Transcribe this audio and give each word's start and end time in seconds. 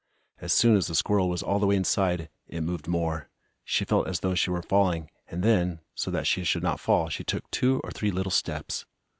As 0.39 0.51
soon 0.51 0.75
as 0.75 0.87
the 0.87 0.95
squirrel 0.95 1.29
was 1.29 1.43
all 1.43 1.59
the 1.59 1.67
way 1.67 1.75
inside, 1.75 2.27
it 2.47 2.61
moved 2.63 2.87
more. 2.87 3.29
She 3.63 3.85
felt 3.85 4.07
as 4.07 4.21
though 4.21 4.33
she 4.33 4.49
were 4.49 4.63
falling 4.63 5.11
and 5.27 5.43
then, 5.43 5.79
so 5.93 6.09
that 6.09 6.25
she 6.25 6.43
should 6.43 6.63
not 6.63 6.79
fall, 6.79 7.09
she 7.09 7.23
took 7.23 7.51
two 7.51 7.79
or 7.83 7.91
three 7.91 8.09
little 8.09 8.31
steps. 8.31 8.87